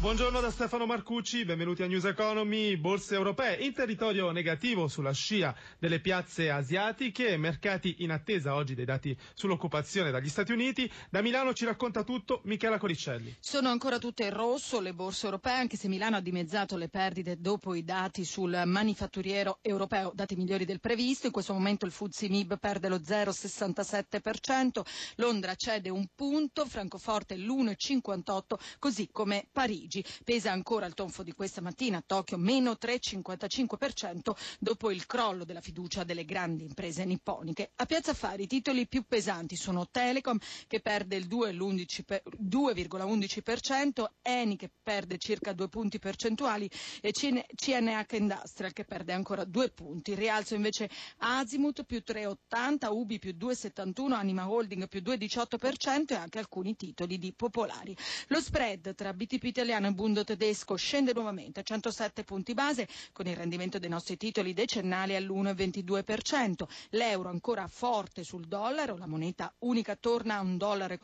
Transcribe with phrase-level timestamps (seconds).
[0.00, 2.76] Buongiorno da Stefano Marcucci, benvenuti a News Economy.
[2.76, 8.84] Borse europee in territorio negativo sulla scia delle piazze asiatiche, mercati in attesa oggi dei
[8.84, 10.88] dati sull'occupazione dagli Stati Uniti.
[11.10, 13.34] Da Milano ci racconta tutto Michela Coricelli.
[13.40, 17.40] Sono ancora tutte in rosso le borse europee, anche se Milano ha dimezzato le perdite
[17.40, 21.26] dopo i dati sul manifatturiero europeo, dati migliori del previsto.
[21.26, 24.80] In questo momento il FTSE MIB perde lo 0,67%,
[25.16, 28.42] Londra cede un punto, Francoforte l'1,58%,
[28.78, 29.86] così come Parigi.
[29.88, 30.04] Parigi.
[30.22, 35.62] Pesa ancora il tonfo di questa mattina a Tokyo, meno 3,55% dopo il crollo della
[35.62, 37.70] fiducia delle grandi imprese nipponiche.
[37.76, 44.70] A Piazza Affari i titoli più pesanti sono Telecom che perde il 2,11%, Eni che
[44.82, 46.68] perde circa 2 punti percentuali
[47.00, 50.14] e CNH Industrial che perde ancora 2 punti.
[50.14, 56.76] rialzo invece Azimut più 3,80, Ubi più 2,71, Anima Holding più 2,18% e anche alcuni
[56.76, 57.96] titoli di popolari.
[58.28, 62.88] Lo spread tra BTP italiano italiano e Bundo tedesco scende nuovamente a 107 punti base
[63.12, 66.64] con il rendimento dei nostri titoli decennali all'1,22%.
[66.90, 70.96] L'euro ancora forte sul dollaro, la moneta unica torna a 1,14 dollaro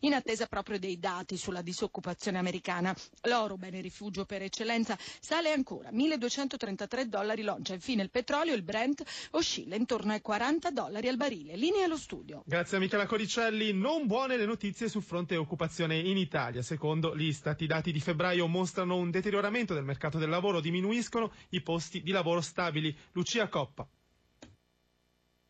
[0.00, 2.94] in attesa proprio dei dati sulla disoccupazione americana.
[3.22, 7.74] L'oro, bene rifugio per eccellenza, sale ancora 1.233 dollari l'oncia.
[7.74, 11.56] Infine il petrolio, il Brent, oscilla intorno ai 40 dollari al barile.
[11.56, 12.42] Linea allo studio.
[12.46, 13.72] Grazie a Michela Coricelli.
[13.72, 16.62] Non buone le notizie sul fronte occupazione in Italia.
[16.62, 21.62] Secondo l'Istat i dati di febbraio mostrano un deterioramento del mercato del lavoro, diminuiscono i
[21.62, 22.94] posti di lavoro stabili.
[23.12, 23.88] Lucia Coppa.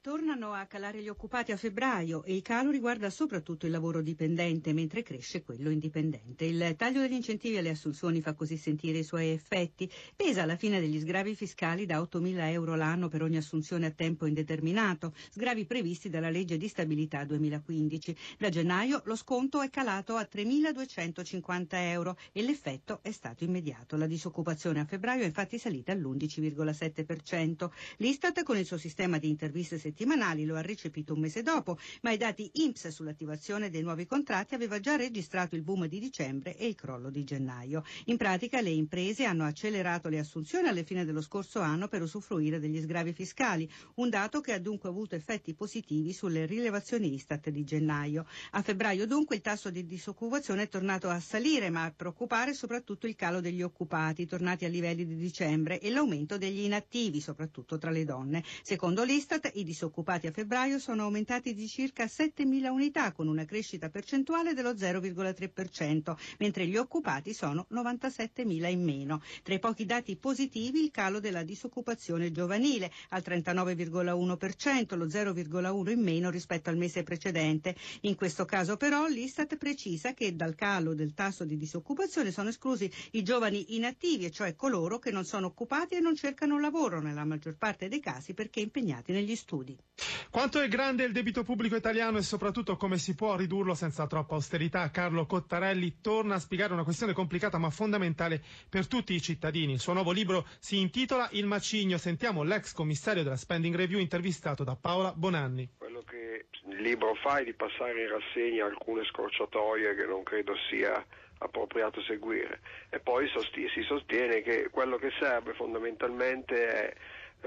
[0.03, 4.73] Tornano a calare gli occupati a febbraio e il calo riguarda soprattutto il lavoro dipendente,
[4.73, 6.45] mentre cresce quello indipendente.
[6.45, 9.89] Il taglio degli incentivi alle assunzioni fa così sentire i suoi effetti.
[10.17, 14.27] Pesa alla fine degli sgravi fiscali da 8.000 euro l'anno per ogni assunzione a tempo
[14.27, 18.17] indeterminato, sgravi previsti dalla legge di stabilità 2015.
[18.39, 23.97] Da gennaio lo sconto è calato a 3.250 euro e l'effetto è stato immediato.
[23.97, 27.71] La disoccupazione a febbraio è infatti salita all'11,7%.
[27.99, 32.11] L'Istat con il suo sistema di interviste settimanali lo ha recepito un mese dopo, ma
[32.11, 36.67] i dati INPS sull'attivazione dei nuovi contratti aveva già registrato il boom di dicembre e
[36.67, 37.85] il crollo di gennaio.
[38.07, 42.59] In pratica le imprese hanno accelerato le assunzioni alle fine dello scorso anno per usufruire
[42.59, 47.65] degli sgravi fiscali, un dato che ha dunque avuto effetti positivi sulle rilevazioni Istat di
[47.65, 48.27] gennaio.
[48.53, 53.07] A febbraio dunque il tasso di disoccupazione è tornato a salire, ma a preoccupare soprattutto
[53.07, 57.91] il calo degli occupati, tornati a livelli di dicembre, e l'aumento degli inattivi, soprattutto tra
[57.91, 58.43] le donne.
[58.63, 63.45] Secondo l'Istat i disoccupati disoccupati a febbraio sono aumentati di circa 7.000 unità con una
[63.45, 69.21] crescita percentuale dello 0,3%, mentre gli occupati sono 97.000 in meno.
[69.43, 76.01] Tra i pochi dati positivi il calo della disoccupazione giovanile al 39,1%, lo 0,1 in
[76.01, 77.75] meno rispetto al mese precedente.
[78.03, 82.89] In questo caso però l'Istat precisa che dal calo del tasso di disoccupazione sono esclusi
[83.13, 87.57] i giovani inattivi, cioè coloro che non sono occupati e non cercano lavoro nella maggior
[87.57, 89.72] parte dei casi perché impegnati negli studi.
[89.73, 89.91] Uniti.
[90.31, 94.35] Quanto è grande il debito pubblico italiano e soprattutto come si può ridurlo senza troppa
[94.35, 94.91] austerità?
[94.91, 99.73] Carlo Cottarelli torna a spiegare una questione complicata ma fondamentale per tutti i cittadini.
[99.75, 101.99] Il suo nuovo libro si intitola Il macigno.
[101.99, 105.69] Sentiamo l'ex commissario della Spending Review intervistato da Paola Bonanni.
[105.79, 110.55] Quello che il libro fa è di passare in rassegna alcune scorciatoie che non credo
[110.71, 111.05] sia
[111.39, 116.95] appropriato seguire e poi si sostiene che quello che serve fondamentalmente è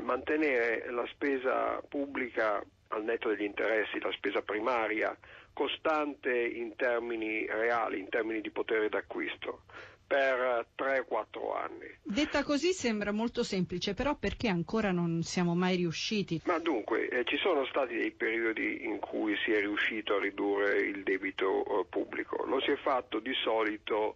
[0.01, 5.15] mantenere la spesa pubblica al netto degli interessi, la spesa primaria,
[5.53, 9.63] costante in termini reali, in termini di potere d'acquisto
[10.07, 11.97] per 3-4 anni.
[12.03, 16.41] Detta così sembra molto semplice, però perché ancora non siamo mai riusciti?
[16.45, 20.77] Ma dunque, eh, ci sono stati dei periodi in cui si è riuscito a ridurre
[20.77, 22.45] il debito eh, pubblico.
[22.45, 24.15] Lo si è fatto di solito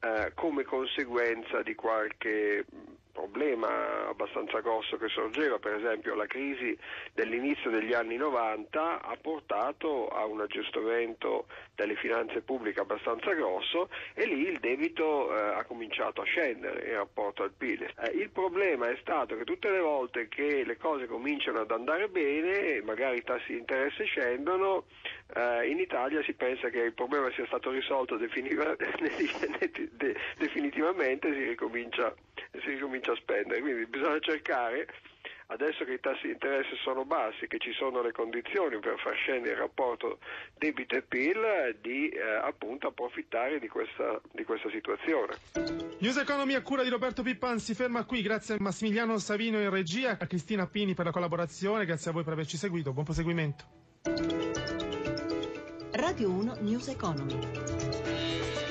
[0.00, 2.64] eh, come conseguenza di qualche
[3.28, 6.76] problema abbastanza grosso che sorgeva, per esempio la crisi
[7.12, 14.26] dell'inizio degli anni 90 ha portato a un aggiustamento delle finanze pubbliche abbastanza grosso e
[14.26, 17.82] lì il debito eh, ha cominciato a scendere in rapporto al PIL.
[17.82, 22.08] Eh, il problema è stato che tutte le volte che le cose cominciano ad andare
[22.08, 24.84] bene, magari i tassi di interesse scendono,
[25.34, 28.74] eh, in Italia si pensa che il problema sia stato risolto definitiva,
[30.38, 32.14] definitivamente, si ricomincia,
[32.62, 33.60] si ricomincia a spendere.
[33.60, 34.86] Quindi bisogna cercare
[35.48, 39.14] adesso che i tassi di interesse sono bassi, che ci sono le condizioni per far
[39.14, 40.18] scendere il rapporto
[40.56, 45.36] debito e PIL, di eh, appunto approfittare di questa, di questa, situazione.
[46.00, 49.70] News Economy a cura di Roberto Pippan si ferma qui, grazie a Massimiliano Savino in
[49.70, 53.64] regia, a Cristina Pini per la collaborazione, grazie a voi per averci seguito, buon proseguimento.
[55.92, 58.67] Radio 1 News Economy.